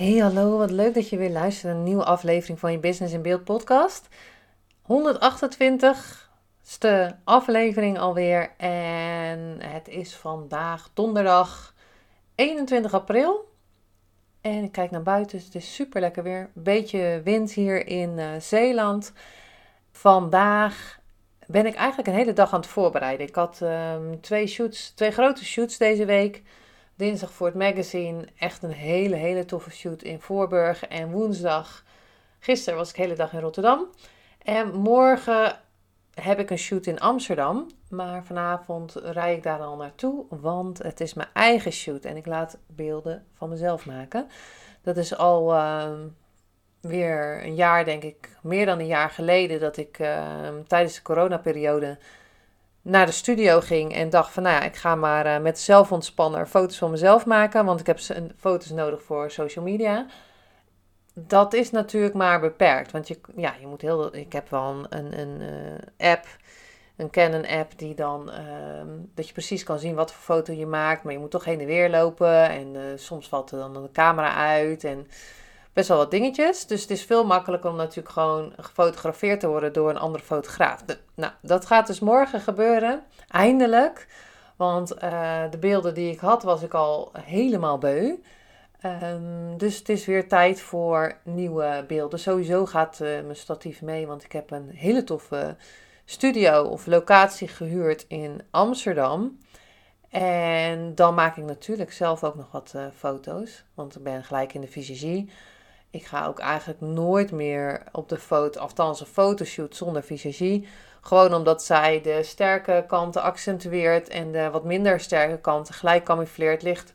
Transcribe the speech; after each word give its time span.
Hey 0.00 0.16
hallo, 0.16 0.58
wat 0.58 0.70
leuk 0.70 0.94
dat 0.94 1.08
je 1.08 1.16
weer 1.16 1.30
luistert 1.30 1.64
naar 1.64 1.74
een 1.74 1.82
nieuwe 1.82 2.04
aflevering 2.04 2.58
van 2.58 2.72
je 2.72 2.78
Business 2.78 3.14
in 3.14 3.22
Beeld 3.22 3.44
podcast. 3.44 4.08
128ste 4.82 4.86
aflevering 7.24 7.98
alweer 7.98 8.50
en 8.56 9.56
het 9.60 9.88
is 9.88 10.14
vandaag 10.14 10.90
donderdag 10.94 11.74
21 12.34 12.94
april. 12.94 13.48
En 14.40 14.64
ik 14.64 14.72
kijk 14.72 14.90
naar 14.90 15.02
buiten, 15.02 15.38
het 15.38 15.54
is 15.54 15.74
super 15.74 16.00
lekker 16.00 16.22
weer. 16.22 16.50
Beetje 16.54 17.20
wind 17.24 17.52
hier 17.52 17.86
in 17.86 18.18
uh, 18.18 18.28
Zeeland. 18.38 19.12
Vandaag 19.90 21.00
ben 21.46 21.66
ik 21.66 21.74
eigenlijk 21.74 22.08
een 22.08 22.14
hele 22.14 22.32
dag 22.32 22.52
aan 22.52 22.60
het 22.60 22.68
voorbereiden. 22.68 23.26
Ik 23.26 23.34
had 23.34 23.60
um, 23.62 24.20
twee 24.20 24.46
shoots, 24.46 24.90
twee 24.90 25.10
grote 25.10 25.44
shoots 25.44 25.78
deze 25.78 26.04
week 26.04 26.42
dinsdag 27.00 27.32
voor 27.32 27.46
het 27.46 27.56
magazine. 27.56 28.24
Echt 28.38 28.62
een 28.62 28.72
hele, 28.72 29.16
hele 29.16 29.44
toffe 29.44 29.70
shoot 29.70 30.02
in 30.02 30.20
Voorburg. 30.20 30.86
En 30.86 31.10
woensdag, 31.10 31.84
gisteren 32.38 32.78
was 32.78 32.88
ik 32.88 32.96
de 32.96 33.02
hele 33.02 33.14
dag 33.14 33.32
in 33.32 33.40
Rotterdam. 33.40 33.86
En 34.42 34.74
morgen 34.74 35.60
heb 36.14 36.38
ik 36.38 36.50
een 36.50 36.58
shoot 36.58 36.86
in 36.86 37.00
Amsterdam. 37.00 37.66
Maar 37.88 38.24
vanavond 38.24 38.94
rijd 38.94 39.36
ik 39.36 39.42
daar 39.42 39.60
al 39.60 39.76
naartoe, 39.76 40.24
want 40.28 40.78
het 40.78 41.00
is 41.00 41.14
mijn 41.14 41.28
eigen 41.32 41.72
shoot. 41.72 42.04
En 42.04 42.16
ik 42.16 42.26
laat 42.26 42.58
beelden 42.66 43.26
van 43.34 43.48
mezelf 43.48 43.86
maken. 43.86 44.28
Dat 44.82 44.96
is 44.96 45.16
al 45.16 45.54
uh, 45.54 45.90
weer 46.80 47.44
een 47.44 47.54
jaar, 47.54 47.84
denk 47.84 48.02
ik, 48.02 48.36
meer 48.42 48.66
dan 48.66 48.78
een 48.78 48.86
jaar 48.86 49.10
geleden, 49.10 49.60
dat 49.60 49.76
ik 49.76 49.98
uh, 49.98 50.48
tijdens 50.66 50.94
de 50.94 51.02
coronaperiode 51.02 51.98
naar 52.82 53.06
de 53.06 53.12
studio 53.12 53.60
ging 53.60 53.94
en 53.94 54.10
dacht 54.10 54.32
van 54.32 54.42
nou 54.42 54.54
ja, 54.54 54.62
ik 54.62 54.76
ga 54.76 54.94
maar 54.94 55.26
uh, 55.26 55.38
met 55.38 55.58
zelfontspanner 55.58 56.46
foto's 56.46 56.78
van 56.78 56.90
mezelf 56.90 57.26
maken, 57.26 57.64
want 57.64 57.80
ik 57.80 57.86
heb 57.86 57.98
foto's 58.38 58.70
nodig 58.70 59.02
voor 59.02 59.30
social 59.30 59.64
media. 59.64 60.06
Dat 61.14 61.52
is 61.52 61.70
natuurlijk 61.70 62.14
maar 62.14 62.40
beperkt, 62.40 62.90
want 62.90 63.08
je, 63.08 63.20
ja, 63.36 63.54
je 63.60 63.66
moet 63.66 63.80
heel, 63.80 64.14
ik 64.16 64.32
heb 64.32 64.48
wel 64.48 64.86
een, 64.88 65.18
een, 65.18 65.40
uh, 65.40 66.10
app, 66.10 66.26
een 66.96 67.10
Canon 67.10 67.46
app 67.46 67.78
die 67.78 67.94
dan, 67.94 68.30
uh, 68.30 68.36
dat 69.14 69.26
je 69.26 69.32
precies 69.32 69.64
kan 69.64 69.78
zien 69.78 69.94
wat 69.94 70.12
voor 70.12 70.36
foto 70.36 70.52
je 70.52 70.66
maakt, 70.66 71.02
maar 71.02 71.12
je 71.12 71.18
moet 71.18 71.30
toch 71.30 71.44
heen 71.44 71.60
en 71.60 71.66
weer 71.66 71.90
lopen 71.90 72.48
en 72.48 72.74
uh, 72.74 72.82
soms 72.96 73.28
valt 73.28 73.50
er 73.50 73.58
dan 73.58 73.72
de 73.72 73.90
camera 73.92 74.34
uit 74.34 74.84
en 74.84 75.06
best 75.72 75.88
wel 75.88 75.96
wat 75.96 76.10
dingetjes. 76.10 76.66
Dus 76.66 76.80
het 76.80 76.90
is 76.90 77.04
veel 77.04 77.26
makkelijker 77.26 77.70
om 77.70 77.76
natuurlijk 77.76 78.14
gewoon 78.14 78.52
gefotografeerd 78.56 79.40
te 79.40 79.48
worden 79.48 79.72
door 79.72 79.90
een 79.90 79.98
andere 79.98 80.24
fotograaf. 80.24 80.84
nou, 81.14 81.32
dat 81.42 81.66
gaat 81.66 81.86
dus 81.86 82.00
morgen 82.00 82.40
gebeuren. 82.40 83.02
Eindelijk. 83.28 84.06
Want 84.56 84.94
uh, 84.94 85.42
de 85.50 85.58
beelden 85.58 85.94
die 85.94 86.12
ik 86.12 86.18
had, 86.18 86.42
was 86.42 86.62
ik 86.62 86.74
al 86.74 87.12
helemaal 87.18 87.78
beu. 87.78 88.14
Um, 88.84 89.58
dus 89.58 89.78
het 89.78 89.88
is 89.88 90.06
weer 90.06 90.28
tijd 90.28 90.60
voor 90.60 91.16
nieuwe 91.22 91.84
beelden. 91.86 92.18
Sowieso 92.18 92.66
gaat 92.66 92.98
uh, 93.02 93.08
mijn 93.08 93.36
statief 93.36 93.82
mee, 93.82 94.06
want 94.06 94.24
ik 94.24 94.32
heb 94.32 94.50
een 94.50 94.70
hele 94.70 95.04
toffe 95.04 95.56
studio 96.04 96.62
of 96.62 96.86
locatie 96.86 97.48
gehuurd 97.48 98.04
in 98.08 98.42
Amsterdam. 98.50 99.38
En 100.10 100.94
dan 100.94 101.14
maak 101.14 101.36
ik 101.36 101.44
natuurlijk 101.44 101.92
zelf 101.92 102.24
ook 102.24 102.34
nog 102.34 102.50
wat 102.52 102.72
uh, 102.76 102.84
foto's, 102.96 103.64
want 103.74 103.96
ik 103.96 104.02
ben 104.02 104.24
gelijk 104.24 104.54
in 104.54 104.60
de 104.60 104.66
visagie. 104.66 105.30
Ik 105.90 106.06
ga 106.06 106.26
ook 106.26 106.38
eigenlijk 106.38 106.80
nooit 106.80 107.32
meer 107.32 107.82
op 107.92 108.08
de 108.08 108.18
foto, 108.18 108.60
althans 108.60 109.00
een 109.00 109.06
fotoshoot 109.06 109.76
zonder 109.76 110.02
visagie. 110.02 110.68
Gewoon 111.00 111.34
omdat 111.34 111.62
zij 111.62 112.00
de 112.00 112.22
sterke 112.22 112.84
kanten 112.88 113.22
accentueert 113.22 114.08
en 114.08 114.32
de 114.32 114.50
wat 114.50 114.64
minder 114.64 115.00
sterke 115.00 115.38
kanten 115.38 115.74
gelijk 115.74 116.04
camoufleert 116.04 116.62
ligt. 116.62 116.94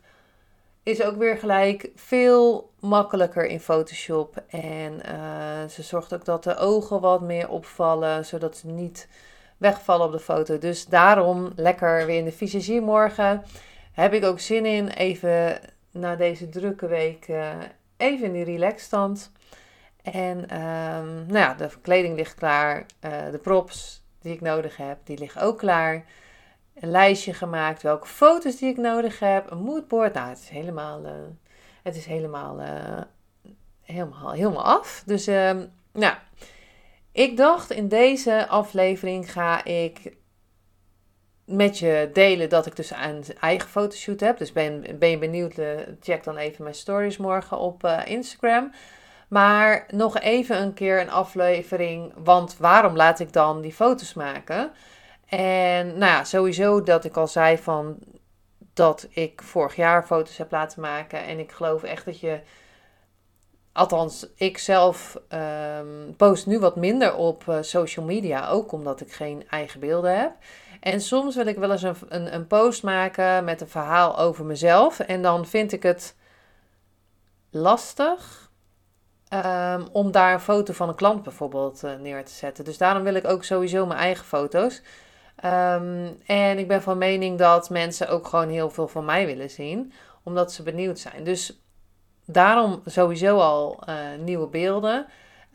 Is 0.82 1.02
ook 1.02 1.16
weer 1.16 1.38
gelijk 1.38 1.90
veel 1.94 2.70
makkelijker 2.80 3.46
in 3.46 3.60
Photoshop. 3.60 4.42
En 4.48 4.92
uh, 4.92 5.68
ze 5.70 5.82
zorgt 5.82 6.14
ook 6.14 6.24
dat 6.24 6.44
de 6.44 6.56
ogen 6.56 7.00
wat 7.00 7.20
meer 7.20 7.48
opvallen, 7.48 8.24
zodat 8.24 8.56
ze 8.56 8.66
niet 8.66 9.08
wegvallen 9.56 10.06
op 10.06 10.12
de 10.12 10.18
foto. 10.18 10.58
Dus 10.58 10.86
daarom 10.86 11.52
lekker 11.56 12.06
weer 12.06 12.18
in 12.18 12.24
de 12.24 12.32
visagie 12.32 12.80
morgen. 12.80 13.44
Heb 13.92 14.12
ik 14.12 14.24
ook 14.24 14.40
zin 14.40 14.66
in. 14.66 14.88
Even 14.88 15.60
na 15.90 16.16
deze 16.16 16.48
drukke 16.48 16.86
week 16.86 17.26
even 17.96 18.26
in 18.26 18.32
die 18.32 18.44
relaxstand. 18.44 19.32
En 20.02 20.38
um, 20.38 21.26
nou 21.26 21.38
ja, 21.38 21.54
de 21.54 21.70
kleding 21.82 22.16
ligt 22.16 22.34
klaar. 22.34 22.86
Uh, 23.04 23.30
de 23.30 23.38
props 23.38 24.04
die 24.20 24.32
ik 24.32 24.40
nodig 24.40 24.76
heb, 24.76 24.98
die 25.04 25.18
liggen 25.18 25.42
ook 25.42 25.58
klaar. 25.58 26.04
Een 26.74 26.90
lijstje 26.90 27.34
gemaakt, 27.34 27.82
welke 27.82 28.06
foto's 28.06 28.56
die 28.56 28.70
ik 28.70 28.76
nodig 28.76 29.18
heb. 29.18 29.50
Een 29.50 29.62
moodboard. 29.62 30.14
Nou, 30.14 30.28
het 30.28 30.38
is 30.38 30.48
helemaal, 30.48 31.04
uh, 31.04 31.10
het 31.82 31.96
is 31.96 32.06
helemaal, 32.06 32.60
uh, 32.60 33.00
helemaal, 33.82 34.32
helemaal 34.32 34.64
af. 34.64 35.02
Dus, 35.06 35.26
um, 35.26 35.72
nou, 35.92 36.14
ik 37.12 37.36
dacht 37.36 37.70
in 37.70 37.88
deze 37.88 38.46
aflevering 38.48 39.32
ga 39.32 39.64
ik 39.64 40.16
met 41.46 41.78
je 41.78 42.10
delen 42.12 42.48
dat 42.48 42.66
ik 42.66 42.76
dus 42.76 42.90
een 42.90 43.24
eigen 43.40 43.68
fotoshoot 43.68 44.20
heb. 44.20 44.38
Dus 44.38 44.52
ben, 44.52 44.84
ben 44.98 45.10
je 45.10 45.18
benieuwd, 45.18 45.54
check 46.00 46.24
dan 46.24 46.36
even 46.36 46.62
mijn 46.62 46.74
stories 46.74 47.16
morgen 47.16 47.58
op 47.58 47.84
uh, 47.84 48.00
Instagram. 48.04 48.72
Maar 49.28 49.86
nog 49.90 50.18
even 50.18 50.62
een 50.62 50.74
keer 50.74 51.00
een 51.00 51.10
aflevering, 51.10 52.12
want 52.16 52.56
waarom 52.56 52.96
laat 52.96 53.20
ik 53.20 53.32
dan 53.32 53.60
die 53.60 53.72
foto's 53.72 54.14
maken? 54.14 54.70
En 55.28 55.86
nou 55.86 56.12
ja, 56.12 56.24
sowieso 56.24 56.82
dat 56.82 57.04
ik 57.04 57.16
al 57.16 57.26
zei 57.26 57.58
van 57.58 57.98
dat 58.74 59.08
ik 59.10 59.42
vorig 59.42 59.76
jaar 59.76 60.06
foto's 60.06 60.36
heb 60.36 60.50
laten 60.50 60.80
maken. 60.80 61.24
En 61.24 61.38
ik 61.38 61.52
geloof 61.52 61.82
echt 61.82 62.04
dat 62.04 62.20
je, 62.20 62.40
althans 63.76 64.26
ik 64.34 64.58
zelf 64.58 65.20
um, 65.78 66.14
post 66.16 66.46
nu 66.46 66.58
wat 66.58 66.76
minder 66.76 67.14
op 67.14 67.44
uh, 67.48 67.56
social 67.60 68.04
media. 68.04 68.48
Ook 68.48 68.72
omdat 68.72 69.00
ik 69.00 69.12
geen 69.12 69.44
eigen 69.50 69.80
beelden 69.80 70.18
heb. 70.18 70.32
En 70.80 71.00
soms 71.00 71.34
wil 71.34 71.46
ik 71.46 71.56
wel 71.56 71.70
eens 71.70 71.82
een, 71.82 71.96
een, 72.08 72.34
een, 72.34 72.46
post 72.46 72.82
maken 72.82 73.44
met 73.44 73.60
een 73.60 73.68
verhaal 73.68 74.18
over 74.18 74.44
mezelf. 74.44 75.00
En 75.00 75.22
dan 75.22 75.46
vind 75.46 75.72
ik 75.72 75.82
het 75.82 76.14
lastig 77.50 78.50
um, 79.44 79.88
om 79.92 80.10
daar 80.10 80.32
een 80.32 80.40
foto 80.40 80.72
van 80.72 80.88
een 80.88 80.94
klant 80.94 81.22
bijvoorbeeld 81.22 81.82
uh, 81.84 81.94
neer 81.94 82.24
te 82.24 82.32
zetten. 82.32 82.64
Dus 82.64 82.78
daarom 82.78 83.02
wil 83.02 83.14
ik 83.14 83.26
ook 83.26 83.44
sowieso 83.44 83.86
mijn 83.86 84.00
eigen 84.00 84.24
foto's. 84.24 84.82
Um, 85.44 86.18
en 86.26 86.58
ik 86.58 86.68
ben 86.68 86.82
van 86.82 86.98
mening 86.98 87.38
dat 87.38 87.70
mensen 87.70 88.08
ook 88.08 88.26
gewoon 88.26 88.48
heel 88.48 88.70
veel 88.70 88.88
van 88.88 89.04
mij 89.04 89.26
willen 89.26 89.50
zien, 89.50 89.92
omdat 90.22 90.52
ze 90.52 90.62
benieuwd 90.62 90.98
zijn. 90.98 91.24
Dus 91.24 91.65
daarom 92.26 92.82
sowieso 92.84 93.38
al 93.38 93.82
uh, 93.88 93.96
nieuwe 94.18 94.46
beelden. 94.46 95.06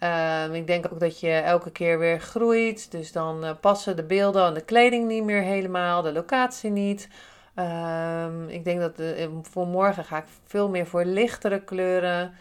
Um, 0.04 0.54
ik 0.54 0.68
denk 0.68 0.86
ook 0.92 1.00
dat 1.00 1.20
je 1.20 1.32
elke 1.32 1.72
keer 1.72 2.00
weer 2.00 2.20
groeit. 2.20 2.92
Dus 2.92 3.12
dan 3.12 3.44
uh, 3.44 3.52
passen 3.62 3.96
de 3.96 4.04
beelden 4.04 4.46
en 4.46 4.54
de 4.54 4.62
kleding 4.62 5.08
niet 5.08 5.24
meer 5.24 5.42
helemaal, 5.42 6.02
de 6.02 6.14
locatie 6.14 6.70
niet. 6.70 7.08
Um, 7.56 8.50
ik 8.50 8.64
denk 8.64 8.80
dat 8.80 8.98
de, 8.98 9.40
voor 9.42 9.68
morgen 9.68 10.06
ga 10.06 10.18
ik 10.18 10.26
veel 10.46 10.70
meer 10.70 10.88
voor 10.88 11.06
lichtere 11.06 11.64
kleuren. 11.64 12.34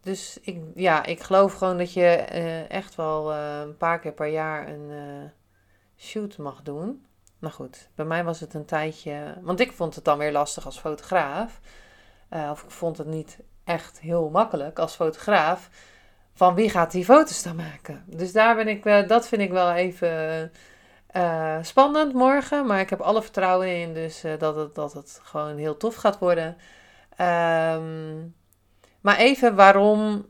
Dus 0.00 0.38
ik, 0.42 0.62
ja, 0.74 1.04
ik 1.04 1.20
geloof 1.20 1.52
gewoon 1.54 1.78
dat 1.78 1.92
je 1.92 2.06
echt 2.68 2.94
wel 2.94 3.32
een 3.32 3.76
paar 3.76 3.98
keer 3.98 4.12
per 4.12 4.26
jaar 4.26 4.68
een 4.68 4.90
shoot 5.96 6.38
mag 6.38 6.62
doen. 6.62 7.04
Nou 7.38 7.54
goed, 7.54 7.88
bij 7.94 8.04
mij 8.04 8.24
was 8.24 8.40
het 8.40 8.54
een 8.54 8.64
tijdje. 8.64 9.34
Want 9.40 9.60
ik 9.60 9.72
vond 9.72 9.94
het 9.94 10.04
dan 10.04 10.18
weer 10.18 10.32
lastig 10.32 10.64
als 10.64 10.78
fotograaf. 10.78 11.60
Of 12.30 12.62
ik 12.62 12.70
vond 12.70 12.98
het 12.98 13.06
niet 13.06 13.38
echt 13.64 14.00
heel 14.00 14.28
makkelijk 14.30 14.78
als 14.78 14.94
fotograaf 14.94 15.68
van 16.34 16.54
wie 16.54 16.70
gaat 16.70 16.90
die 16.90 17.04
foto's 17.04 17.42
dan 17.42 17.56
maken. 17.56 18.04
Dus 18.06 18.32
daar 18.32 18.54
ben 18.54 18.68
ik, 18.68 19.08
dat 19.08 19.28
vind 19.28 19.42
ik 19.42 19.50
wel 19.50 19.72
even 19.72 20.52
uh, 21.16 21.56
spannend 21.62 22.12
morgen. 22.12 22.66
Maar 22.66 22.80
ik 22.80 22.90
heb 22.90 23.00
alle 23.00 23.22
vertrouwen 23.22 23.76
in, 23.76 23.94
dus 23.94 24.24
uh, 24.24 24.32
dat, 24.38 24.56
het, 24.56 24.74
dat 24.74 24.92
het 24.92 25.20
gewoon 25.22 25.56
heel 25.56 25.76
tof 25.76 25.94
gaat 25.94 26.18
worden. 26.18 26.56
Um, 27.20 28.34
maar 29.00 29.16
even 29.16 29.54
waarom, 29.54 30.26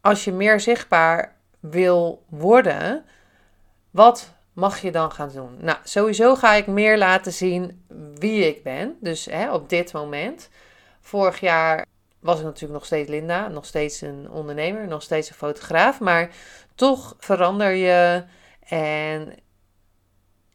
als 0.00 0.24
je 0.24 0.32
meer 0.32 0.60
zichtbaar 0.60 1.36
wil 1.60 2.24
worden, 2.28 3.04
wat 3.90 4.32
mag 4.52 4.80
je 4.80 4.92
dan 4.92 5.12
gaan 5.12 5.30
doen? 5.32 5.56
Nou, 5.60 5.78
sowieso 5.84 6.34
ga 6.34 6.52
ik 6.52 6.66
meer 6.66 6.98
laten 6.98 7.32
zien 7.32 7.84
wie 8.14 8.48
ik 8.48 8.62
ben. 8.62 8.96
Dus 9.00 9.24
hè, 9.24 9.52
op 9.52 9.68
dit 9.68 9.92
moment. 9.92 10.48
Vorig 11.06 11.40
jaar 11.40 11.86
was 12.20 12.38
ik 12.38 12.44
natuurlijk 12.44 12.72
nog 12.72 12.84
steeds 12.84 13.08
Linda, 13.08 13.48
nog 13.48 13.66
steeds 13.66 14.00
een 14.00 14.30
ondernemer, 14.30 14.86
nog 14.86 15.02
steeds 15.02 15.28
een 15.28 15.34
fotograaf. 15.34 16.00
Maar 16.00 16.30
toch 16.74 17.14
verander 17.18 17.70
je 17.70 18.24
en 18.68 19.34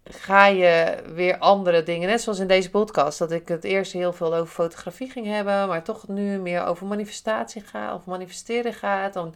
ga 0.04 0.46
je 0.46 1.04
weer 1.13 1.38
andere 1.38 1.84
dingen. 1.84 2.10
Net 2.10 2.22
zoals 2.22 2.40
in 2.40 2.48
deze 2.48 2.69
podcast, 2.69 3.19
dat 3.19 3.31
ik 3.31 3.48
het 3.48 3.63
eerst 3.63 3.92
heel 3.92 4.13
veel 4.13 4.36
over 4.36 4.54
fotografie 4.54 5.10
ging 5.10 5.25
hebben, 5.25 5.68
maar 5.68 5.84
toch 5.84 6.07
nu 6.07 6.38
meer 6.38 6.66
over 6.66 6.88
manifestatie 6.88 7.62
gaat, 7.62 7.95
of 7.95 8.06
manifesteren 8.06 8.74
gaat, 8.74 9.13
dan 9.13 9.36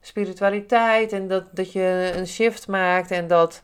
spiritualiteit 0.00 1.12
en 1.12 1.28
dat, 1.28 1.44
dat 1.52 1.72
je 1.72 2.12
een 2.14 2.26
shift 2.26 2.68
maakt 2.68 3.10
en 3.10 3.26
dat. 3.26 3.62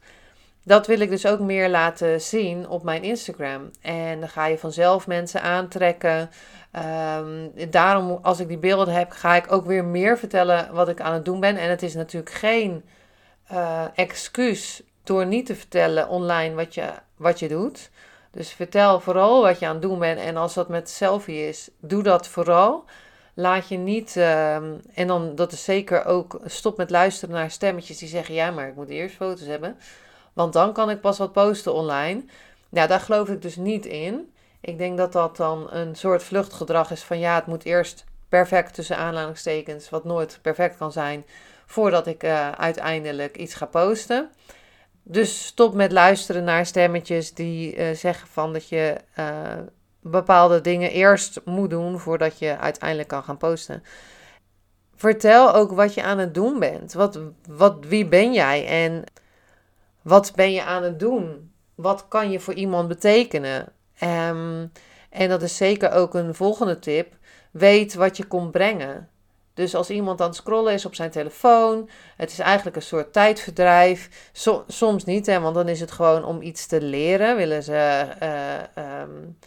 Dat 0.67 0.87
wil 0.87 1.01
ik 1.01 1.11
dus 1.11 1.27
ook 1.27 1.41
meer 1.41 1.69
laten 1.69 2.21
zien 2.21 2.69
op 2.69 2.83
mijn 2.83 3.03
Instagram. 3.03 3.71
En 3.81 4.21
dan 4.21 4.29
ga 4.29 4.47
je 4.47 4.59
vanzelf 4.59 5.07
mensen 5.07 5.43
aantrekken. 5.43 6.31
Um, 7.19 7.53
daarom, 7.71 8.19
als 8.23 8.41
ik 8.41 8.49
die 8.49 8.59
beelden 8.59 8.95
heb, 8.95 9.11
ga 9.11 9.35
ik 9.35 9.53
ook 9.53 9.67
weer 9.67 9.85
meer 9.85 10.19
vertellen 10.19 10.75
wat 10.75 10.89
ik 10.89 11.01
aan 11.01 11.15
het 11.15 11.25
doen 11.25 11.41
ben. 11.41 11.57
En 11.57 11.71
het 11.71 11.83
is 11.83 11.95
natuurlijk 11.95 12.35
geen 12.35 12.85
uh, 13.53 13.85
excuus 13.95 14.83
door 15.03 15.27
niet 15.27 15.47
te 15.47 15.55
vertellen 15.55 16.09
online 16.09 16.55
wat 16.55 16.75
je, 16.75 16.91
wat 17.17 17.39
je 17.39 17.49
doet. 17.49 17.91
Dus 18.31 18.53
vertel 18.53 19.01
vooral 19.01 19.43
wat 19.43 19.59
je 19.59 19.67
aan 19.67 19.73
het 19.73 19.83
doen 19.83 19.99
bent. 19.99 20.21
En 20.21 20.37
als 20.37 20.55
dat 20.55 20.69
met 20.69 20.91
selfie 20.91 21.49
is, 21.49 21.71
doe 21.81 22.03
dat 22.03 22.29
vooral. 22.29 22.85
Laat 23.35 23.69
je 23.69 23.77
niet, 23.77 24.17
ehm, 24.17 24.73
en 24.95 25.07
dan 25.07 25.35
dat 25.35 25.53
is 25.53 25.65
zeker 25.65 26.05
ook, 26.05 26.41
stop 26.45 26.77
met 26.77 26.91
luisteren 26.91 27.35
naar 27.35 27.51
stemmetjes 27.51 27.99
die 27.99 28.09
zeggen: 28.09 28.35
ja, 28.35 28.51
maar 28.51 28.69
ik 28.69 28.75
moet 28.75 28.89
eerst 28.89 29.17
foto's 29.17 29.47
hebben. 29.47 29.77
Want 30.35 30.53
dan 30.53 30.73
kan 30.73 30.91
ik 30.91 31.01
pas 31.01 31.19
wat 31.19 31.33
posten 31.33 31.75
online. 31.75 32.25
Ja, 32.69 32.87
daar 32.87 33.01
geloof 33.01 33.29
ik 33.29 33.43
dus 33.43 33.57
niet 33.57 33.87
in. 33.87 34.33
Ik 34.61 34.79
denk 34.79 34.99
dat 34.99 35.13
dat 35.13 35.37
dan 35.37 35.67
een 35.71 35.95
soort 35.95 36.23
vluchtgedrag 36.23 36.91
is 36.91 37.03
van 37.03 37.19
ja, 37.19 37.35
het 37.35 37.47
moet 37.47 37.65
eerst 37.65 38.05
perfect 38.29 38.75
tussen 38.75 38.97
aanhalingstekens, 38.97 39.91
wat 39.91 40.05
nooit 40.05 40.39
perfect 40.43 40.77
kan 40.77 40.93
zijn, 40.93 41.25
voordat 41.67 42.07
ik 42.07 42.23
uh, 42.23 42.51
uiteindelijk 42.51 43.37
iets 43.37 43.55
ga 43.55 43.67
posten. 43.67 44.31
Dus 45.03 45.47
stop 45.47 45.75
met 45.75 45.93
luisteren 45.93 46.45
naar 46.45 46.67
stemmetjes 46.67 47.35
die 47.35 47.77
uh, 47.77 47.95
zeggen 47.95 48.29
van 48.29 48.53
dat 48.53 48.69
je 48.69 48.97
uh, 49.19 49.27
bepaalde 50.01 50.61
dingen 50.61 50.91
eerst 50.91 51.41
moet 51.45 51.71
doen 51.71 51.99
voordat 51.99 52.39
je 52.39 52.59
uiteindelijk 52.59 53.09
kan 53.09 53.23
gaan 53.23 53.37
posten. 53.37 53.83
Vertel 54.95 55.55
ook 55.55 55.73
wat 55.73 55.95
je 55.95 56.03
aan 56.03 56.19
het 56.19 56.35
doen 56.35 56.59
bent. 56.59 56.93
Wat, 56.93 57.21
wat, 57.49 57.77
wie 57.87 58.07
ben 58.07 58.33
jij 58.33 58.67
en 58.67 59.05
wat 60.05 60.33
ben 60.35 60.53
je 60.53 60.63
aan 60.63 60.83
het 60.83 60.99
doen? 60.99 61.53
Wat 61.75 62.09
kan 62.09 62.31
je 62.31 62.41
voor 62.41 62.55
iemand 62.55 62.89
betekenen? 62.89 63.73
Um, 64.03 64.73
en 65.11 65.29
dat 65.29 65.43
is 65.43 65.57
zeker 65.57 65.93
ook 65.93 66.15
een 66.15 66.35
volgende 66.35 66.79
tip. 66.79 67.17
Weet 67.51 67.95
wat 67.95 68.17
je 68.17 68.25
komt 68.25 68.51
brengen. 68.51 69.09
Dus 69.55 69.75
als 69.75 69.91
iemand 69.91 70.21
aan 70.21 70.27
het 70.27 70.37
scrollen 70.37 70.73
is 70.73 70.87
op 70.87 70.95
zijn 70.95 71.11
telefoon, 71.11 71.89
het 72.17 72.31
is 72.31 72.39
eigenlijk 72.39 72.77
een 72.77 72.83
soort 72.83 73.13
tijdverdrijf. 73.13 74.31
soms 74.67 75.05
niet, 75.05 75.27
hè, 75.27 75.41
want 75.41 75.55
dan 75.55 75.69
is 75.69 75.81
het 75.81 75.91
gewoon 75.91 76.25
om 76.25 76.43
iets 76.43 76.67
te 76.67 76.81
leren. 76.81 77.37
Willen 77.37 77.63
ze 77.63 78.07
uh, 78.23 79.01
um, 79.01 79.39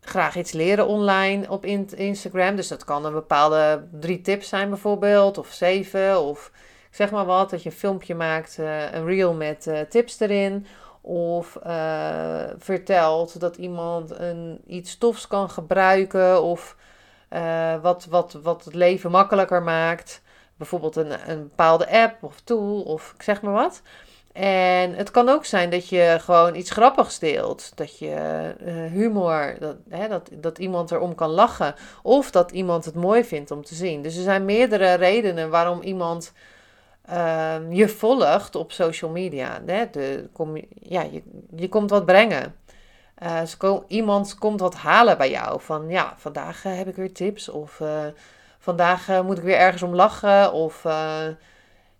graag 0.00 0.36
iets 0.36 0.52
leren 0.52 0.86
online 0.86 1.50
op 1.50 1.64
Instagram. 1.94 2.56
Dus 2.56 2.68
dat 2.68 2.84
kan 2.84 3.04
een 3.04 3.12
bepaalde 3.12 3.88
drie 3.92 4.20
tips 4.20 4.48
zijn 4.48 4.68
bijvoorbeeld, 4.68 5.38
of 5.38 5.52
zeven, 5.52 6.20
of 6.20 6.50
zeg 6.90 7.10
maar 7.10 7.24
wat. 7.24 7.50
Dat 7.50 7.62
je 7.62 7.70
een 7.70 7.76
filmpje 7.76 8.14
maakt, 8.14 8.56
uh, 8.58 8.92
een 8.92 9.04
reel 9.04 9.34
met 9.34 9.66
uh, 9.66 9.80
tips 9.80 10.20
erin. 10.20 10.66
Of 11.00 11.58
uh, 11.66 12.42
vertelt 12.58 13.40
dat 13.40 13.56
iemand 13.56 14.10
een, 14.10 14.60
iets 14.66 14.90
stofs 14.90 15.26
kan 15.26 15.50
gebruiken. 15.50 16.42
Of 16.42 16.76
wat, 17.82 18.06
wat, 18.10 18.38
wat 18.42 18.64
het 18.64 18.74
leven 18.74 19.10
makkelijker 19.10 19.62
maakt. 19.62 20.22
Bijvoorbeeld 20.56 20.96
een, 20.96 21.30
een 21.30 21.42
bepaalde 21.42 21.90
app 21.90 22.22
of 22.22 22.40
tool 22.44 22.80
of 22.80 23.12
ik 23.14 23.22
zeg 23.22 23.42
maar 23.42 23.52
wat. 23.52 23.82
En 24.32 24.94
het 24.94 25.10
kan 25.10 25.28
ook 25.28 25.44
zijn 25.44 25.70
dat 25.70 25.88
je 25.88 26.16
gewoon 26.20 26.54
iets 26.54 26.70
grappigs 26.70 27.18
deelt. 27.18 27.72
Dat 27.74 27.98
je 27.98 28.14
humor, 28.92 29.56
dat, 29.58 29.76
hè, 29.88 30.08
dat, 30.08 30.28
dat 30.32 30.58
iemand 30.58 30.90
erom 30.90 31.14
kan 31.14 31.30
lachen. 31.30 31.74
Of 32.02 32.30
dat 32.30 32.50
iemand 32.50 32.84
het 32.84 32.94
mooi 32.94 33.24
vindt 33.24 33.50
om 33.50 33.64
te 33.64 33.74
zien. 33.74 34.02
Dus 34.02 34.16
er 34.16 34.22
zijn 34.22 34.44
meerdere 34.44 34.94
redenen 34.94 35.50
waarom 35.50 35.82
iemand 35.82 36.32
uh, 37.12 37.56
je 37.70 37.88
volgt 37.88 38.54
op 38.54 38.72
social 38.72 39.10
media. 39.10 39.62
Hè? 39.66 39.90
De, 39.90 40.28
kom, 40.32 40.56
ja, 40.80 41.02
je, 41.02 41.22
je 41.56 41.68
komt 41.68 41.90
wat 41.90 42.06
brengen. 42.06 42.54
Uh, 43.22 43.76
iemand 43.86 44.34
komt 44.34 44.60
wat 44.60 44.74
halen 44.74 45.18
bij 45.18 45.30
jou. 45.30 45.60
Van 45.60 45.88
ja, 45.88 46.14
vandaag 46.16 46.64
uh, 46.64 46.76
heb 46.76 46.88
ik 46.88 46.96
weer 46.96 47.12
tips. 47.12 47.48
Of 47.48 47.80
uh, 47.80 48.04
vandaag 48.58 49.22
moet 49.22 49.38
ik 49.38 49.44
weer 49.44 49.56
ergens 49.56 49.82
om 49.82 49.94
lachen. 49.94 50.52
Of 50.52 50.86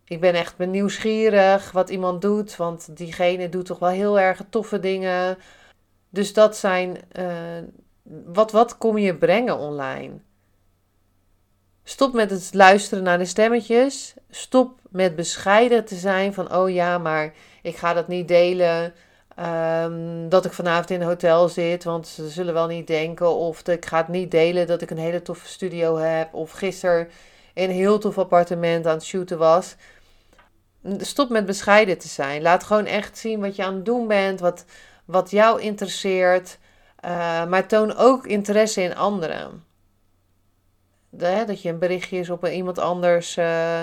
ik 0.04 0.20
ben 0.20 0.34
echt 0.34 0.58
nieuwsgierig 0.58 1.72
wat 1.72 1.90
iemand 1.90 2.22
doet. 2.22 2.56
Want 2.56 2.96
diegene 2.96 3.48
doet 3.48 3.66
toch 3.66 3.78
wel 3.78 3.88
heel 3.88 4.20
erg 4.20 4.42
toffe 4.50 4.80
dingen. 4.80 5.38
Dus 6.10 6.32
dat 6.32 6.56
zijn. 6.56 6.98
wat, 8.24 8.52
wat 8.52 8.78
kom 8.78 8.98
je 8.98 9.16
brengen 9.16 9.58
online? 9.58 10.20
Stop 11.90 12.12
met 12.12 12.30
het 12.30 12.50
luisteren 12.52 13.04
naar 13.04 13.18
de 13.18 13.24
stemmetjes. 13.24 14.14
Stop 14.30 14.78
met 14.90 15.16
bescheiden 15.16 15.84
te 15.84 15.94
zijn 15.94 16.34
van, 16.34 16.54
oh 16.54 16.70
ja, 16.70 16.98
maar 16.98 17.32
ik 17.62 17.76
ga 17.76 17.92
dat 17.92 18.08
niet 18.08 18.28
delen. 18.28 18.94
Um, 19.84 20.28
dat 20.28 20.44
ik 20.44 20.52
vanavond 20.52 20.90
in 20.90 21.00
een 21.00 21.06
hotel 21.06 21.48
zit, 21.48 21.84
want 21.84 22.08
ze 22.08 22.28
zullen 22.28 22.54
wel 22.54 22.66
niet 22.66 22.86
denken. 22.86 23.34
Of 23.34 23.68
ik 23.68 23.86
ga 23.86 23.96
het 23.96 24.08
niet 24.08 24.30
delen 24.30 24.66
dat 24.66 24.82
ik 24.82 24.90
een 24.90 24.98
hele 24.98 25.22
toffe 25.22 25.48
studio 25.48 25.96
heb. 25.96 26.34
Of 26.34 26.50
gisteren 26.50 27.08
in 27.54 27.68
een 27.68 27.74
heel 27.74 27.98
tof 27.98 28.18
appartement 28.18 28.86
aan 28.86 28.94
het 28.94 29.04
shooten 29.04 29.38
was. 29.38 29.76
Stop 30.98 31.28
met 31.28 31.46
bescheiden 31.46 31.98
te 31.98 32.08
zijn. 32.08 32.42
Laat 32.42 32.64
gewoon 32.64 32.86
echt 32.86 33.18
zien 33.18 33.40
wat 33.40 33.56
je 33.56 33.64
aan 33.64 33.74
het 33.74 33.84
doen 33.84 34.06
bent, 34.06 34.40
wat, 34.40 34.64
wat 35.04 35.30
jou 35.30 35.60
interesseert. 35.60 36.58
Uh, 37.04 37.46
maar 37.46 37.66
toon 37.66 37.96
ook 37.96 38.26
interesse 38.26 38.82
in 38.82 38.96
anderen. 38.96 39.69
Dat 41.10 41.62
je 41.62 41.68
een 41.68 41.78
berichtje 41.78 42.18
is 42.18 42.30
op 42.30 42.46
iemand 42.46 42.78
anders. 42.78 43.36
Uh, 43.36 43.82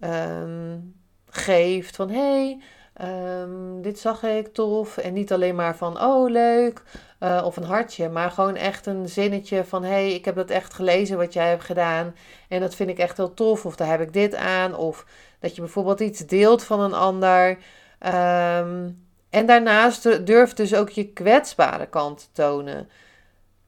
um, 0.00 0.94
geeft 1.26 1.96
van 1.96 2.10
hey, 2.10 2.62
um, 3.02 3.82
dit 3.82 3.98
zag 3.98 4.22
ik 4.22 4.54
tof. 4.54 4.96
En 4.96 5.12
niet 5.12 5.32
alleen 5.32 5.54
maar 5.54 5.76
van 5.76 6.02
oh 6.02 6.30
leuk 6.30 6.82
uh, 7.20 7.42
of 7.44 7.56
een 7.56 7.64
hartje, 7.64 8.08
maar 8.08 8.30
gewoon 8.30 8.56
echt 8.56 8.86
een 8.86 9.08
zinnetje 9.08 9.64
van 9.64 9.84
hey, 9.84 10.12
ik 10.14 10.24
heb 10.24 10.34
dat 10.34 10.50
echt 10.50 10.74
gelezen 10.74 11.16
wat 11.16 11.32
jij 11.32 11.48
hebt 11.48 11.64
gedaan. 11.64 12.14
En 12.48 12.60
dat 12.60 12.74
vind 12.74 12.90
ik 12.90 12.98
echt 12.98 13.16
heel 13.16 13.34
tof. 13.34 13.66
Of 13.66 13.76
daar 13.76 13.88
heb 13.88 14.00
ik 14.00 14.12
dit 14.12 14.34
aan. 14.34 14.76
Of 14.76 15.06
dat 15.38 15.54
je 15.54 15.60
bijvoorbeeld 15.60 16.00
iets 16.00 16.26
deelt 16.26 16.64
van 16.64 16.80
een 16.80 16.94
ander. 16.94 17.48
Um, 17.48 19.08
en 19.30 19.46
daarnaast 19.46 20.26
durf 20.26 20.54
dus 20.54 20.74
ook 20.74 20.88
je 20.88 21.12
kwetsbare 21.12 21.86
kant 21.86 22.18
te 22.18 22.26
tonen. 22.32 22.88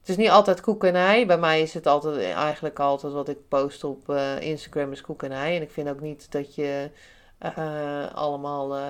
Het 0.03 0.11
is 0.11 0.17
niet 0.17 0.31
altijd 0.31 0.61
koek 0.61 0.85
en 0.85 0.95
ei. 0.95 1.27
Bij 1.27 1.39
mij 1.39 1.61
is 1.61 1.75
het 1.75 1.87
altijd, 1.87 2.33
eigenlijk 2.35 2.79
altijd 2.79 3.13
wat 3.13 3.29
ik 3.29 3.49
post 3.49 3.85
op 3.85 4.09
uh, 4.09 4.41
Instagram 4.41 4.93
is 4.93 5.01
koek 5.01 5.23
en 5.23 5.33
ei. 5.33 5.57
En 5.57 5.63
ik 5.63 5.71
vind 5.71 5.89
ook 5.89 6.01
niet 6.01 6.33
dat 6.33 6.55
je 6.55 6.91
uh, 7.59 8.15
allemaal 8.15 8.79
uh, 8.79 8.85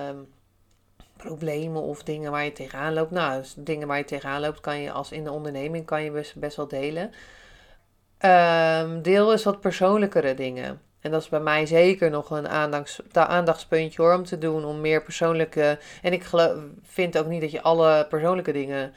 problemen 1.17 1.81
of 1.81 2.03
dingen 2.03 2.31
waar 2.31 2.43
je 2.43 2.51
tegenaan 2.51 2.93
loopt. 2.93 3.11
Nou, 3.11 3.41
dus 3.41 3.53
dingen 3.57 3.87
waar 3.87 3.97
je 3.97 4.05
tegenaan 4.05 4.41
loopt 4.41 4.59
kan 4.59 4.79
je 4.79 4.91
als 4.91 5.11
in 5.11 5.23
de 5.23 5.31
onderneming 5.31 5.85
kan 5.85 6.03
je 6.03 6.25
best, 6.35 6.55
wel 6.55 6.67
delen. 6.67 7.11
Um, 8.19 9.01
deel 9.01 9.33
is 9.33 9.43
wat 9.43 9.59
persoonlijkere 9.59 10.33
dingen. 10.33 10.81
En 10.99 11.11
dat 11.11 11.21
is 11.21 11.29
bij 11.29 11.39
mij 11.39 11.65
zeker 11.65 12.09
nog 12.09 12.29
een 12.29 12.47
aandachts, 12.47 13.01
aandachtspuntje 13.11 14.01
hoor, 14.01 14.13
om 14.13 14.25
te 14.25 14.37
doen. 14.37 14.65
Om 14.65 14.81
meer 14.81 15.03
persoonlijke. 15.03 15.79
En 16.01 16.13
ik 16.13 16.29
vind 16.83 17.17
ook 17.17 17.27
niet 17.27 17.41
dat 17.41 17.51
je 17.51 17.61
alle 17.61 18.05
persoonlijke 18.09 18.51
dingen 18.51 18.93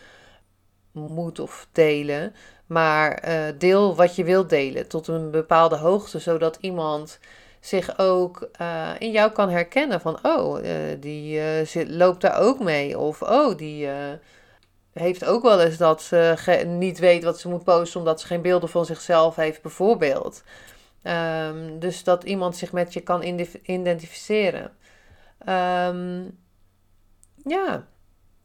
moet 0.97 1.39
of 1.39 1.69
delen. 1.73 2.35
Maar 2.67 3.29
uh, 3.29 3.59
deel 3.59 3.97
wat 3.97 4.17
je 4.17 4.25
wilt 4.25 4.51
delen 4.51 4.89
tot 4.89 5.07
een 5.09 5.31
bepaalde 5.31 5.77
hoogte, 5.77 6.19
zodat 6.19 6.59
iemand 6.61 7.19
zich 7.61 7.99
ook 7.99 8.49
uh, 8.61 8.91
in 8.99 9.11
jou 9.11 9.33
kan 9.33 9.51
herkennen 9.51 10.01
van, 10.01 10.19
oh, 10.23 10.65
uh, 10.65 10.71
die 11.01 11.41
loopt 11.97 12.21
daar 12.21 12.39
ook 12.41 12.61
mee. 12.61 12.99
Of, 12.99 13.23
oh, 13.23 13.57
die 13.57 13.89
heeft 14.93 15.25
ook 15.25 15.43
wel 15.43 15.61
eens 15.61 15.77
dat 15.77 16.03
ze 16.03 16.63
niet 16.67 16.99
weet 16.99 17.25
wat 17.25 17.41
ze 17.41 17.49
moet 17.49 17.65
posten 17.65 18.01
omdat 18.01 18.21
ze 18.21 18.27
geen 18.27 18.43
beelden 18.43 18.69
van 18.69 18.85
zichzelf 18.85 19.37
heeft, 19.37 19.63
bijvoorbeeld. 19.63 20.43
Um, 21.03 21.79
dus 21.79 22.05
dat 22.05 22.25
iemand 22.25 22.57
zich 22.57 22.73
met 22.73 22.93
je 22.93 23.01
kan 23.01 23.23
identificeren. 23.63 24.71
Um, 25.49 26.39
ja, 27.45 27.87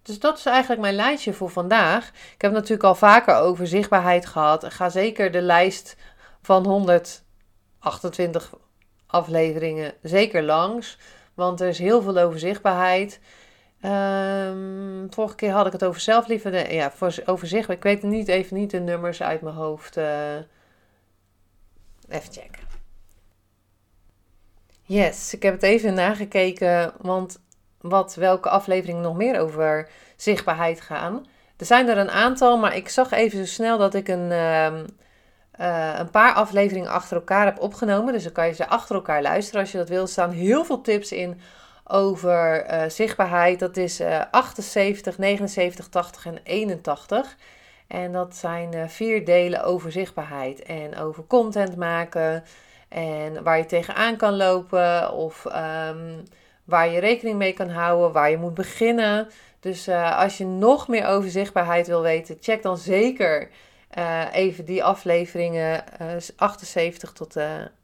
dus 0.02 0.20
dat 0.20 0.38
is 0.38 0.46
eigenlijk 0.46 0.82
mijn 0.82 0.96
lijstje 0.96 1.34
voor 1.34 1.50
vandaag. 1.50 2.12
Ik 2.34 2.42
heb 2.42 2.52
natuurlijk 2.52 2.84
al 2.84 2.96
vaker 2.96 3.36
over 3.36 3.68
zichtbaarheid 3.68 4.26
gehad. 4.26 4.74
Ga 4.74 4.90
zeker 4.90 5.32
de 5.32 5.42
lijst 5.42 5.96
van 6.42 6.66
128 6.66 8.54
afleveringen 9.08 9.94
zeker 10.02 10.44
langs. 10.44 10.98
Want 11.34 11.62
er 11.62 11.68
is 11.68 11.80
heel 11.80 12.02
veel 12.02 12.18
over 12.18 12.40
zichtbaarheid. 12.40 13.20
Ehm, 13.82 15.08
vorige 15.10 15.36
keer 15.36 15.52
had 15.52 15.66
ik 15.66 15.72
het 15.72 15.84
over 15.84 16.02
zelfliefde. 16.02 16.74
Ja, 16.74 16.92
voor, 16.92 17.14
over. 17.26 17.72
Ik 17.72 17.84
weet 17.84 18.04
niet, 18.04 18.28
even 18.28 18.58
niet 18.58 18.72
de 18.72 18.80
nummers 18.80 19.22
uit 19.22 19.42
mijn 19.42 19.56
hoofd. 19.56 19.98
Uh, 19.98 20.36
even 22.10 22.34
checken. 22.34 22.70
Yes, 24.82 25.34
ik 25.34 25.44
heb 25.44 25.54
het 25.54 25.64
even 25.64 25.94
nagekeken. 25.94 26.94
Want 27.02 27.40
wat, 27.82 28.16
welke 28.16 28.50
afleveringen 28.50 29.02
nog 29.02 29.16
meer 29.16 29.40
over 29.40 29.90
zichtbaarheid 30.16 30.82
gaan. 30.82 31.26
Er 31.58 31.66
zijn 31.66 31.88
er 31.88 31.98
een 31.98 32.12
aantal, 32.12 32.58
maar 32.58 32.76
ik 32.76 32.90
zag 32.90 33.12
even 33.12 33.38
zo 33.38 33.46
snel 33.46 33.78
dat 33.78 33.94
ik 33.94 34.08
een, 34.08 34.32
ehm, 34.32 34.86
eh, 35.52 35.94
een 35.98 36.10
paar 36.10 36.34
afleveringen 36.34 36.90
achter 36.90 37.18
elkaar 37.18 37.46
heb 37.46 37.60
opgenomen. 37.60 38.14
Dus 38.14 38.24
dan 38.24 38.32
kan 38.32 38.48
je 38.48 38.54
ze 38.54 38.68
achter 38.68 38.96
elkaar 38.96 39.22
luisteren 39.22 39.62
als 39.62 39.72
je 39.72 39.78
dat 39.78 39.90
wil. 39.90 40.02
Er 40.02 40.08
staan 40.08 40.32
heel 40.32 40.66
veel 40.66 40.82
tips 40.82 41.12
in 41.12 41.42
over 41.84 42.72
uh, 42.74 42.90
zichtbaarheid. 42.90 43.60
Dat 43.60 43.78
is 43.78 44.02
uh, 44.02 44.22
78, 44.32 45.18
79, 45.18 45.90
80 45.90 46.26
en 46.26 46.40
81. 46.44 47.36
En 47.88 48.12
dat 48.12 48.36
zijn 48.36 48.90
vier 48.90 49.26
delen 49.26 49.64
over 49.64 49.92
zichtbaarheid 49.92 50.64
en 50.64 50.98
over 50.98 51.24
content 51.28 51.76
maken. 51.76 52.44
En 52.90 53.44
waar 53.44 53.58
je 53.58 53.66
tegenaan 53.66 54.18
kan 54.18 54.36
lopen 54.36 55.12
of 55.14 55.46
um, 55.46 56.24
waar 56.72 56.90
je 56.90 57.00
rekening 57.00 57.38
mee 57.38 57.54
kan 57.54 57.70
houden, 57.70 58.12
waar 58.12 58.30
je 58.30 58.38
moet 58.38 58.54
beginnen. 58.54 59.28
Dus 59.60 59.88
uh, 59.88 60.18
als 60.20 60.38
je 60.38 60.46
nog 60.46 60.88
meer 60.88 61.06
over 61.06 61.30
zichtbaarheid 61.30 61.88
wil 61.88 62.02
weten, 62.02 62.38
check 62.40 62.62
dan 62.62 62.78
zeker 62.78 63.50
uh, 63.98 64.26
even 64.32 64.66
die 64.66 64.84
afleveringen 64.84 65.84
uh, 66.02 66.16
eh, 66.16 66.22
78 66.36 67.12
tot 67.12 67.38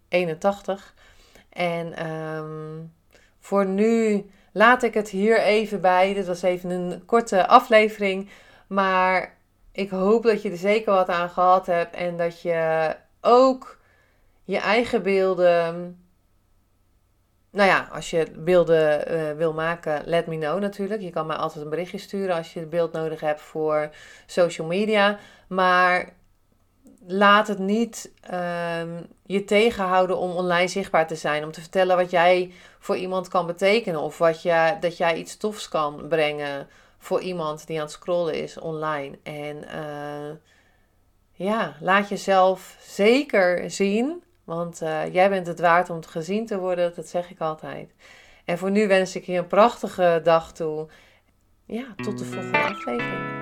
81. 0.09 0.93
En 1.49 2.07
um, 2.07 2.93
voor 3.39 3.65
nu 3.65 4.25
laat 4.51 4.83
ik 4.83 4.93
het 4.93 5.09
hier 5.09 5.41
even 5.41 5.81
bij. 5.81 6.13
Dit 6.13 6.27
was 6.27 6.41
even 6.41 6.69
een 6.69 7.05
korte 7.05 7.47
aflevering. 7.47 8.29
Maar 8.67 9.37
ik 9.71 9.89
hoop 9.89 10.23
dat 10.23 10.41
je 10.41 10.51
er 10.51 10.57
zeker 10.57 10.93
wat 10.93 11.09
aan 11.09 11.29
gehad 11.29 11.65
hebt. 11.65 11.95
En 11.95 12.17
dat 12.17 12.41
je 12.41 12.95
ook 13.21 13.77
je 14.43 14.57
eigen 14.57 15.03
beelden 15.03 15.97
nou 17.57 17.69
ja, 17.69 17.87
als 17.91 18.09
je 18.09 18.27
beelden 18.35 19.11
uh, 19.11 19.31
wil 19.31 19.53
maken, 19.53 20.01
let 20.05 20.27
me 20.27 20.37
know 20.37 20.59
natuurlijk. 20.59 21.01
Je 21.01 21.09
kan 21.09 21.25
mij 21.25 21.35
altijd 21.35 21.63
een 21.63 21.69
berichtje 21.69 21.97
sturen 21.97 22.35
als 22.35 22.53
je 22.53 22.59
het 22.59 22.69
beeld 22.69 22.91
nodig 22.91 23.19
hebt 23.19 23.41
voor 23.41 23.89
social 24.25 24.67
media. 24.67 25.19
Maar 25.47 26.13
laat 27.07 27.47
het 27.47 27.59
niet 27.59 28.11
um, 28.33 29.07
je 29.25 29.43
tegenhouden 29.43 30.17
om 30.17 30.31
online 30.31 30.67
zichtbaar 30.67 31.07
te 31.07 31.15
zijn. 31.15 31.43
Om 31.43 31.51
te 31.51 31.61
vertellen 31.61 31.95
wat 31.95 32.11
jij 32.11 32.51
voor 32.79 32.97
iemand 32.97 33.27
kan 33.27 33.45
betekenen. 33.45 34.01
Of 34.01 34.17
wat 34.17 34.41
je, 34.41 34.77
dat 34.79 34.97
jij 34.97 35.15
iets 35.15 35.37
tofs 35.37 35.69
kan 35.69 36.07
brengen 36.07 36.67
voor 36.97 37.21
iemand 37.21 37.67
die 37.67 37.77
aan 37.77 37.83
het 37.83 37.91
scrollen 37.91 38.33
is 38.33 38.59
online. 38.59 39.17
En 39.23 39.57
uh, 39.57 40.35
ja, 41.31 41.75
laat 41.79 42.09
jezelf 42.09 42.77
zeker 42.79 43.71
zien. 43.71 44.23
Want 44.47 44.81
uh, 44.81 45.13
jij 45.13 45.29
bent 45.29 45.47
het 45.47 45.59
waard 45.59 45.89
om 45.89 46.05
gezien 46.05 46.45
te 46.45 46.59
worden, 46.59 46.95
dat 46.95 47.07
zeg 47.07 47.29
ik 47.29 47.39
altijd. 47.39 47.93
En 48.45 48.57
voor 48.57 48.71
nu 48.71 48.87
wens 48.87 49.15
ik 49.15 49.25
je 49.25 49.37
een 49.37 49.47
prachtige 49.47 50.21
dag 50.23 50.53
toe. 50.53 50.87
Ja, 51.65 51.85
tot 51.95 52.17
de 52.17 52.25
volgende 52.25 52.57
aflevering. 52.57 53.35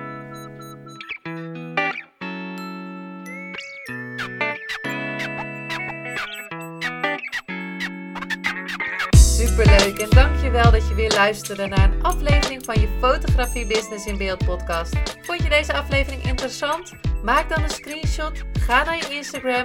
Superleuk 9.16 9.98
en 9.98 10.10
dankjewel 10.10 10.70
dat 10.70 10.88
je 10.88 10.94
weer 10.94 11.12
luisterde 11.12 11.66
naar 11.66 11.92
een 11.92 12.02
aflevering 12.02 12.64
van 12.64 12.80
je 12.80 12.88
Fotografie 13.00 13.66
Business 13.66 14.06
in 14.06 14.18
Beeld 14.18 14.44
podcast. 14.46 14.96
Vond 15.22 15.42
je 15.42 15.48
deze 15.48 15.72
aflevering 15.72 16.22
interessant? 16.22 16.92
Maak 17.22 17.48
dan 17.48 17.62
een 17.62 17.70
screenshot, 17.70 18.42
ga 18.52 18.84
naar 18.84 18.96
je 18.96 19.14
Instagram 19.14 19.64